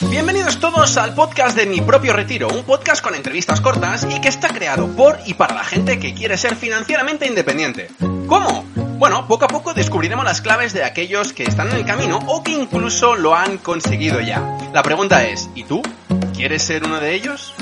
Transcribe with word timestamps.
Bienvenidos 0.00 0.60
todos 0.60 0.98
al 0.98 1.14
podcast 1.14 1.56
de 1.56 1.64
Mi 1.64 1.80
propio 1.80 2.12
retiro, 2.12 2.48
un 2.48 2.64
podcast 2.64 3.02
con 3.02 3.14
entrevistas 3.14 3.62
cortas 3.62 4.06
y 4.14 4.20
que 4.20 4.28
está 4.28 4.48
creado 4.48 4.88
por 4.94 5.18
y 5.24 5.32
para 5.32 5.54
la 5.54 5.64
gente 5.64 5.98
que 5.98 6.12
quiere 6.12 6.36
ser 6.36 6.54
financieramente 6.54 7.26
independiente. 7.26 7.88
¿Cómo? 8.26 8.66
Bueno, 8.98 9.26
poco 9.26 9.46
a 9.46 9.48
poco 9.48 9.72
descubriremos 9.72 10.26
las 10.26 10.42
claves 10.42 10.74
de 10.74 10.84
aquellos 10.84 11.32
que 11.32 11.44
están 11.44 11.70
en 11.70 11.76
el 11.76 11.86
camino 11.86 12.18
o 12.26 12.42
que 12.42 12.52
incluso 12.52 13.16
lo 13.16 13.34
han 13.34 13.56
conseguido 13.56 14.20
ya. 14.20 14.58
La 14.74 14.82
pregunta 14.82 15.24
es, 15.24 15.48
¿y 15.54 15.64
tú? 15.64 15.80
¿Quieres 16.34 16.62
ser 16.62 16.84
uno 16.84 17.00
de 17.00 17.14
ellos? 17.14 17.54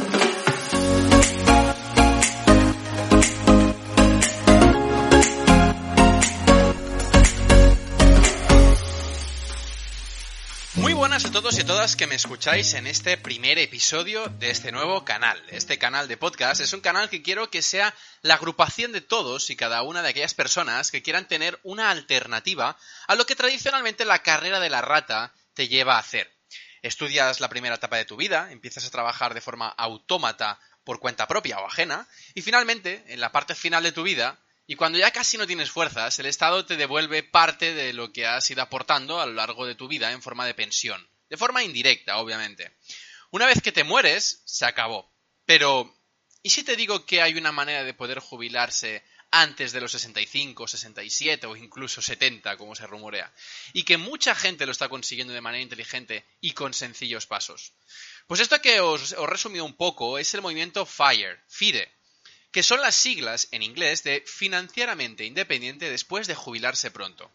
Muy 10.95 11.01
buenas 11.01 11.25
a 11.25 11.33
todos 11.33 11.59
y 11.59 11.63
a 11.63 11.67
todas 11.67 11.97
que 11.97 12.07
me 12.07 12.15
escucháis 12.15 12.73
en 12.75 12.87
este 12.87 13.17
primer 13.17 13.59
episodio 13.59 14.29
de 14.39 14.51
este 14.51 14.71
nuevo 14.71 15.05
canal. 15.05 15.43
Este 15.49 15.77
canal 15.77 16.07
de 16.07 16.17
podcast 16.17 16.61
es 16.61 16.73
un 16.73 16.83
canal 16.83 17.11
que 17.11 17.21
quiero 17.21 17.51
que 17.51 17.63
sea 17.63 17.93
la 18.23 18.35
agrupación 18.35 18.93
de 18.93 19.01
todos 19.01 19.51
y 19.51 19.57
cada 19.57 19.83
una 19.83 20.03
de 20.03 20.11
aquellas 20.11 20.35
personas 20.35 20.93
que 20.93 21.03
quieran 21.03 21.27
tener 21.27 21.59
una 21.65 21.91
alternativa 21.91 22.79
a 23.09 23.17
lo 23.17 23.27
que 23.27 23.35
tradicionalmente 23.35 24.05
la 24.05 24.21
carrera 24.21 24.61
de 24.61 24.71
la 24.71 24.83
rata 24.83 25.35
te 25.55 25.67
lleva 25.67 25.97
a 25.97 25.99
hacer. 25.99 26.33
Estudias 26.81 27.41
la 27.41 27.49
primera 27.49 27.75
etapa 27.75 27.97
de 27.97 28.05
tu 28.05 28.15
vida, 28.15 28.53
empiezas 28.53 28.87
a 28.87 28.91
trabajar 28.91 29.35
de 29.35 29.41
forma 29.41 29.67
autómata 29.71 30.61
por 30.85 31.01
cuenta 31.01 31.27
propia 31.27 31.59
o 31.59 31.67
ajena, 31.67 32.07
y 32.35 32.43
finalmente, 32.43 33.03
en 33.09 33.19
la 33.19 33.33
parte 33.33 33.57
final 33.57 33.83
de 33.83 33.91
tu 33.91 34.05
vida, 34.05 34.39
y 34.67 34.77
cuando 34.77 34.99
ya 34.99 35.11
casi 35.11 35.37
no 35.37 35.47
tienes 35.47 35.71
fuerzas, 35.71 36.19
el 36.19 36.27
Estado 36.27 36.65
te 36.65 36.77
devuelve 36.77 37.23
parte 37.23 37.75
de 37.75 37.93
lo 37.93 38.13
que 38.13 38.27
has 38.27 38.49
ido 38.51 38.63
aportando 38.63 39.21
a 39.21 39.27
lo 39.27 39.35
largo 39.35 39.67
de 39.67 39.75
tu 39.75 39.89
vida 39.89 40.13
en 40.13 40.23
forma 40.23 40.47
de 40.47 40.55
pensión. 40.55 41.07
De 41.29 41.37
forma 41.37 41.63
indirecta, 41.63 42.17
obviamente. 42.17 42.75
Una 43.31 43.47
vez 43.47 43.61
que 43.61 43.73
te 43.73 43.85
mueres, 43.85 44.43
se 44.47 44.65
acabó. 44.65 45.13
Pero, 45.45 45.95
¿y 46.43 46.51
si 46.51 46.63
te 46.63 46.77
digo 46.77 47.05
que 47.05 47.21
hay 47.21 47.35
una 47.35 47.53
manera 47.53 47.85
de 47.85 47.93
poder 47.93 48.21
jubilarse 48.21 49.05
antes 49.31 49.73
de 49.73 49.81
los 49.81 49.93
65, 49.93 50.67
67 50.67 51.47
o 51.47 51.57
incluso 51.57 52.01
70, 52.01 52.57
como 52.57 52.75
se 52.75 52.87
rumorea? 52.87 53.31
Y 53.75 53.83
que 53.83 53.99
mucha 53.99 54.35
gente 54.35 54.65
lo 54.65 54.73
está 54.73 54.89
consiguiendo 54.89 55.35
de 55.35 55.43
manera 55.43 55.63
inteligente 55.63 56.25
y 56.41 56.53
con 56.53 56.73
sencillos 56.73 57.27
pasos. 57.27 57.75
Pues 58.27 58.41
esto 58.41 58.63
que 58.63 58.81
os, 58.81 59.13
os 59.13 59.13
he 59.13 59.27
resumido 59.27 59.67
un 59.67 59.77
poco 59.77 60.17
es 60.19 60.33
el 60.33 60.41
movimiento 60.41 60.87
FIRE, 60.87 61.41
FIRE, 61.49 61.94
que 62.55 62.63
son 62.63 62.81
las 62.81 62.95
siglas 62.95 63.49
en 63.51 63.63
inglés 63.63 64.05
de 64.05 64.23
financieramente 64.25 65.25
independiente 65.25 65.91
después 65.91 66.29
de 66.29 66.37
jubilarse 66.37 66.93
pronto. 66.93 67.29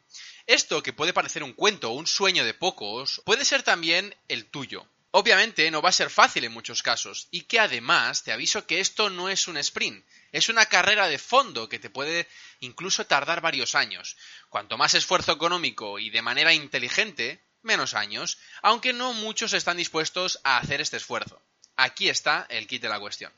Esto, 0.48 0.82
que 0.82 0.94
puede 0.94 1.12
parecer 1.12 1.44
un 1.44 1.52
cuento 1.52 1.90
o 1.90 1.94
un 1.94 2.08
sueño 2.08 2.46
de 2.46 2.54
pocos, 2.54 3.22
puede 3.26 3.44
ser 3.44 3.62
también 3.62 4.16
el 4.30 4.46
tuyo. 4.46 4.88
Obviamente 5.12 5.70
no 5.72 5.82
va 5.82 5.90
a 5.90 6.00
ser 6.00 6.10
fácil 6.10 6.46
en 6.46 6.54
muchos 6.54 6.82
casos, 6.84 7.28
y 7.32 7.42
que 7.42 7.60
además 7.60 8.24
te 8.24 8.32
aviso 8.32 8.66
que 8.66 8.80
esto 8.80 9.10
no 9.10 9.28
es 9.28 9.50
un 9.50 9.58
sprint, 9.58 10.06
es 10.32 10.48
una 10.48 10.68
carrera 10.68 11.10
de 11.10 11.20
fondo 11.20 11.68
que 11.68 11.80
te 11.80 11.90
puede 11.90 12.26
incluso 12.62 13.06
tardar 13.06 13.42
varios 13.42 13.76
años. 13.76 14.16
Cuanto 14.48 14.78
más 14.78 14.94
esfuerzo 14.94 15.34
económico 15.34 16.00
y 16.00 16.12
de 16.12 16.22
manera 16.22 16.54
inteligente, 16.54 17.44
menos 17.62 17.94
años, 17.94 18.38
aunque 18.62 18.94
no 18.94 19.12
muchos 19.12 19.52
están 19.52 19.76
dispuestos 19.76 20.40
a 20.46 20.60
hacer 20.60 20.80
este 20.80 20.96
esfuerzo. 20.96 21.42
Aquí 21.76 22.08
está 22.08 22.48
el 22.50 22.68
kit 22.68 22.82
de 22.82 22.90
la 22.90 23.02
cuestión. 23.02 23.34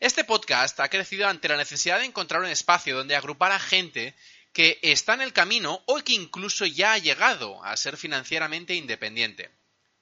Este 0.00 0.24
podcast 0.24 0.80
ha 0.80 0.88
crecido 0.88 1.28
ante 1.28 1.46
la 1.46 1.58
necesidad 1.58 1.98
de 1.98 2.06
encontrar 2.06 2.40
un 2.40 2.48
espacio 2.48 2.96
donde 2.96 3.14
agrupar 3.14 3.52
a 3.52 3.58
gente 3.58 4.14
que 4.54 4.78
está 4.80 5.12
en 5.12 5.20
el 5.20 5.34
camino 5.34 5.82
o 5.84 5.96
que 5.98 6.14
incluso 6.14 6.64
ya 6.64 6.94
ha 6.94 6.98
llegado 6.98 7.62
a 7.62 7.76
ser 7.76 7.98
financieramente 7.98 8.74
independiente. 8.74 9.50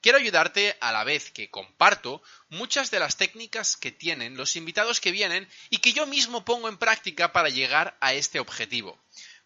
Quiero 0.01 0.19
ayudarte 0.19 0.77
a 0.81 0.93
la 0.93 1.03
vez 1.03 1.33
que 1.33 1.51
comparto 1.51 2.23
muchas 2.49 2.93
de 2.93 3.01
las 3.01 3.17
técnicas 3.17 3.77
que 3.77 3.91
tienen 3.91 4.37
los 4.37 4.55
invitados 4.55 5.01
que 5.01 5.11
vienen 5.11 5.49
y 5.69 5.79
que 5.79 5.93
yo 5.93 6.07
mismo 6.07 6.45
pongo 6.45 6.69
en 6.69 6.79
práctica 6.79 7.33
para 7.33 7.49
llegar 7.49 7.97
a 8.01 8.15
este 8.15 8.39
objetivo. 8.39 8.97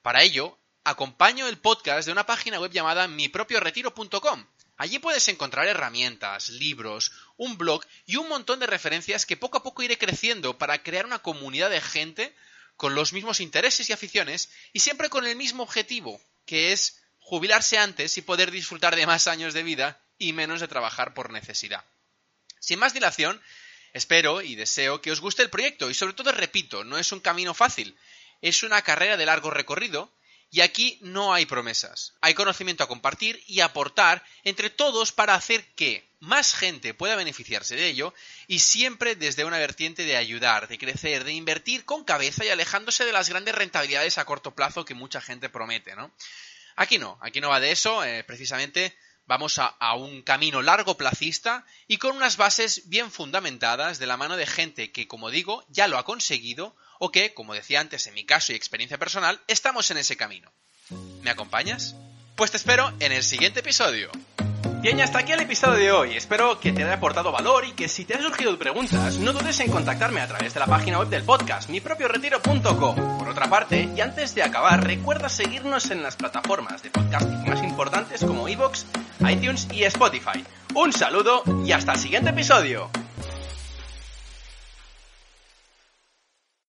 Para 0.03 0.23
ello, 0.23 0.59
acompaño 0.85 1.49
el 1.49 1.57
podcast 1.57 2.05
de 2.05 2.13
una 2.13 2.27
página 2.27 2.61
web 2.61 2.73
llamada 2.73 3.09
mipropioretiro.com, 3.09 4.45
Allí 4.77 4.99
puedes 4.99 5.29
encontrar 5.29 5.67
herramientas, 5.69 6.49
libros, 6.49 7.13
un 7.37 7.59
blog 7.59 7.85
y 8.07 8.17
un 8.17 8.29
montón 8.29 8.59
de 8.59 8.67
referencias 8.67 9.27
que 9.27 9.37
poco 9.37 9.59
a 9.59 9.63
poco 9.63 9.83
iré 9.83 9.99
creciendo 9.99 10.59
para 10.59 10.83
crear 10.83 11.07
una 11.07 11.21
comunidad 11.21 11.71
de 11.71 11.81
gente 11.81 12.35
con 12.77 12.95
los 12.95 13.13
mismos 13.13 13.41
intereses 13.41 13.89
y 13.89 13.93
aficiones 13.93 14.51
y 14.73 14.81
siempre 14.81 15.09
con 15.09 15.27
el 15.27 15.37
mismo 15.37 15.63
objetivo, 15.63 16.21
que 16.47 16.73
es 16.73 17.03
jubilarse 17.19 17.79
antes 17.79 18.19
y 18.19 18.23
poder 18.23 18.51
disfrutar 18.51 18.97
de 18.97 19.07
más 19.07 19.27
años 19.27 19.55
de 19.55 19.63
vida 19.63 20.01
y 20.19 20.33
menos 20.33 20.61
de 20.61 20.69
trabajar 20.69 21.15
por 21.15 21.31
necesidad. 21.31 21.85
Sin 22.59 22.79
más 22.79 22.95
dilación, 22.95 23.41
espero 23.93 24.43
y 24.43 24.55
deseo 24.55 25.01
que 25.01 25.13
os 25.13 25.21
guste 25.21 25.43
el 25.43 25.51
proyecto 25.51 25.91
y 25.91 25.95
sobre 25.95 26.15
todo 26.15 26.33
repito, 26.33 26.85
no 26.85 26.99
es 26.99 27.13
un 27.13 27.21
camino 27.21 27.55
fácil, 27.55 27.97
es 28.41 28.63
una 28.63 28.83
carrera 28.83 29.17
de 29.17 29.27
largo 29.27 29.51
recorrido 29.51 30.13
y 30.53 30.61
aquí 30.61 30.99
no 31.01 31.33
hay 31.33 31.47
promesas. 31.47 32.13
Hay 32.21 32.35
conocimiento 32.35 32.85
a 32.85 32.87
compartir 32.87 33.43
y 33.47 33.61
aportar 33.61 34.23
entre 34.45 34.69
todos 34.69 35.11
para 35.11 35.35
hacer 35.35 35.65
que 35.75 36.07
más 36.21 36.55
gente 36.55 36.93
pueda 36.93 37.17
beneficiarse 37.17 37.75
de 37.75 37.89
ello 37.89 38.13
y 38.47 38.59
siempre 38.59 39.17
desde 39.17 39.47
una 39.47 39.59
vertiente 39.59 40.05
de 40.05 40.19
ayudar, 40.19 40.69
de 40.69 40.77
crecer, 40.77 41.25
de 41.25 41.33
invertir 41.33 41.87
con 41.87 42.05
cabeza 42.05 42.45
y 42.45 42.51
alejándose 42.51 43.07
de 43.07 43.13
las 43.13 43.31
grandes 43.31 43.55
rentabilidades 43.55 44.19
a 44.19 44.27
corto 44.27 44.55
plazo 44.55 44.85
que 44.85 44.95
mucha 44.95 45.23
gente 45.23 45.49
promete, 45.49 45.97
¿no? 45.97 46.13
Aquí 46.77 46.99
no, 46.99 47.19
aquí 47.23 47.41
no 47.41 47.49
va 47.49 47.59
de 47.59 47.73
eso, 47.73 48.05
eh, 48.05 48.23
precisamente 48.23 48.95
vamos 49.25 49.59
a, 49.59 49.67
a, 49.67 49.95
un 49.95 50.21
camino 50.21 50.61
largo 50.61 50.99
placista 50.99 51.65
y 51.87 51.97
con 51.97 52.15
unas 52.15 52.37
bases 52.37 52.91
bien 52.91 53.11
fundamentadas 53.11 53.99
de 53.99 54.07
la 54.07 54.19
mano 54.19 54.37
de 54.37 54.47
gente 54.47 54.93
que, 54.93 55.09
como 55.09 55.31
digo, 55.31 55.65
ya 55.71 55.89
lo 55.89 55.97
ha 55.97 56.05
conseguido 56.05 56.77
o 57.05 57.11
que, 57.11 57.35
como 57.35 57.53
decía 57.53 57.81
antes 57.81 58.07
en 58.07 58.15
mi 58.15 58.25
caso 58.25 58.53
y 58.53 58.55
experiencia 58.55 58.97
personal, 58.97 59.41
estamos 59.49 59.91
en 59.91 59.97
ese 59.97 60.17
camino. 60.17 60.53
¿Me 61.23 61.31
acompañas? 61.31 61.97
Pues 62.37 62.53
te 62.53 62.59
espero 62.59 62.93
en 63.01 63.11
el 63.11 63.25
siguiente 63.25 63.59
episodio. 63.59 64.09
Bien, 64.83 65.01
hasta 65.01 65.19
aquí 65.19 65.33
el 65.33 65.41
episodio 65.41 65.79
de 65.79 65.91
hoy. 65.91 66.17
Espero 66.17 66.61
que 66.61 66.71
te 66.71 66.85
haya 66.85 66.95
aportado 66.95 67.33
valor 67.33 67.65
y 67.65 67.73
que 67.73 67.89
si 67.89 68.05
te 68.05 68.15
han 68.15 68.23
surgido 68.23 68.57
preguntas, 68.57 69.17
no 69.17 69.33
dudes 69.33 69.59
en 69.59 69.73
contactarme 69.73 70.21
a 70.21 70.29
través 70.29 70.55
de 70.55 70.61
la 70.61 70.67
página 70.67 71.01
web 71.01 71.09
del 71.09 71.25
podcast, 71.25 71.69
mipropioretiro.com. 71.71 73.19
Por 73.19 73.29
otra 73.29 73.51
parte, 73.51 73.91
y 73.97 74.01
antes 74.01 74.37
de 74.37 74.45
acabar, 74.45 74.87
recuerda 74.87 75.29
seguirnos 75.29 75.91
en 75.91 76.05
las 76.05 76.15
plataformas 76.15 76.85
de 76.85 76.91
podcasting 76.91 77.49
más 77.49 77.65
importantes 77.65 78.25
como 78.25 78.49
iVoox, 78.49 78.85
iTunes 79.29 79.67
y 79.73 79.83
Spotify. 79.83 80.45
Un 80.75 80.93
saludo 80.93 81.43
y 81.67 81.73
hasta 81.73 81.95
el 81.95 81.99
siguiente 81.99 82.31
episodio. 82.31 82.93